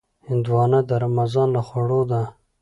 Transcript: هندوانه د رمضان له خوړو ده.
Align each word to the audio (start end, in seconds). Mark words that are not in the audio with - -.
هندوانه 0.29 0.79
د 0.89 0.91
رمضان 1.03 1.47
له 1.55 1.61
خوړو 1.67 2.01
ده. 2.11 2.21